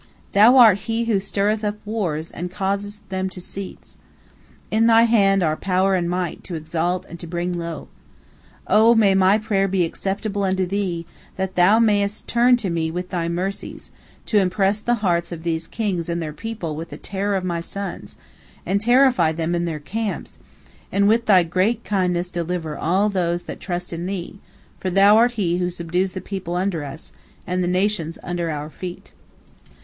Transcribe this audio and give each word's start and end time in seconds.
Thou 0.31 0.57
art 0.57 0.79
He 0.89 1.05
who 1.05 1.19
stirreth 1.19 1.63
up 1.63 1.77
wars 1.85 2.31
and 2.31 2.49
causeth 2.49 3.07
them 3.09 3.29
to 3.29 3.39
cease. 3.39 3.97
In 4.71 4.87
Thy 4.87 5.03
hand 5.03 5.43
are 5.43 5.55
power 5.55 5.93
and 5.93 6.09
might 6.09 6.43
to 6.45 6.55
exalt 6.55 7.05
and 7.07 7.19
to 7.19 7.27
bring 7.27 7.53
low. 7.53 7.87
O 8.65 8.95
may 8.95 9.13
my 9.13 9.37
prayer 9.37 9.67
be 9.67 9.85
acceptable 9.85 10.41
unto 10.43 10.65
Thee, 10.65 11.05
that 11.35 11.53
Thou 11.53 11.77
mayest 11.77 12.27
turn 12.27 12.57
to 12.57 12.71
me 12.71 12.89
with 12.89 13.11
Thy 13.11 13.29
mercies, 13.29 13.91
to 14.25 14.39
impress 14.39 14.81
the 14.81 14.95
hearts 15.05 15.31
of 15.31 15.43
these 15.43 15.67
kings 15.67 16.09
and 16.09 16.19
their 16.19 16.33
people 16.33 16.75
with 16.75 16.89
the 16.89 16.97
terror 16.97 17.35
of 17.35 17.43
my 17.43 17.61
sons, 17.61 18.17
and 18.65 18.81
terrify 18.81 19.31
them 19.31 19.53
and 19.53 19.67
their 19.67 19.77
camps, 19.79 20.39
and 20.91 21.07
with 21.07 21.27
Thy 21.27 21.43
great 21.43 21.83
kindness 21.83 22.31
deliver 22.31 22.75
all 22.75 23.07
those 23.07 23.43
that 23.43 23.59
trust 23.59 23.93
in 23.93 24.07
Thee, 24.07 24.39
for 24.79 24.89
Thou 24.89 25.15
art 25.17 25.33
He 25.33 25.59
who 25.59 25.69
subdues 25.69 26.13
the 26.13 26.21
peoples 26.21 26.57
under 26.57 26.83
us, 26.83 27.11
and 27.45 27.63
the 27.63 27.67
nations 27.67 28.17
under 28.23 28.49
our 28.49 28.71
feet." 28.71 29.11